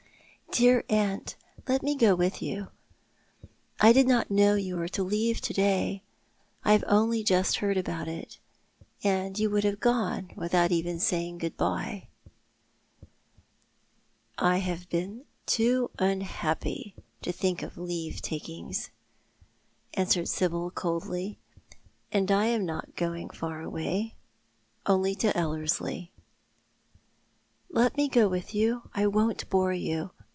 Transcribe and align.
"Dear 0.61 0.83
aunt, 0.89 1.37
let 1.65 1.81
me 1.81 1.95
go 1.95 2.13
with 2.13 2.41
you. 2.41 2.67
I 3.79 3.93
did 3.93 4.05
not 4.05 4.29
know 4.29 4.55
you 4.55 4.75
were 4.75 4.89
to 4.89 5.01
leave 5.01 5.39
to 5.39 5.53
day. 5.53 6.03
I 6.65 6.73
have 6.73 6.83
only 6.87 7.23
just 7.23 7.55
heard 7.59 7.77
about 7.77 8.09
it. 8.09 8.37
And 9.01 9.39
you 9.39 9.49
would 9.49 9.63
have 9.63 9.79
gone 9.79 10.31
without 10.35 10.73
even 10.73 10.99
saying 10.99 11.37
good 11.37 11.55
bye." 11.55 12.09
"I 14.37 14.57
have 14.57 14.89
been 14.89 15.23
too 15.45 15.89
unhappy 15.97 16.95
to 17.21 17.31
think 17.31 17.63
of 17.63 17.77
leave 17.77 18.21
takings," 18.21 18.89
answered 19.93 20.27
Sibyl, 20.27 20.69
coldly." 20.69 21.39
And 22.11 22.29
I 22.29 22.47
am 22.47 22.65
not 22.65 22.97
going 22.97 23.29
far 23.29 23.61
away— 23.61 24.15
only 24.95 25.15
to 25.15 25.31
EUerslie."" 25.31 26.09
Let 27.69 27.95
me 27.95 28.09
go 28.09 28.27
with 28.27 28.53
you. 28.53 28.89
I 28.93 29.07
won't 29.07 29.49
bore 29.49 29.71
you. 29.73 30.11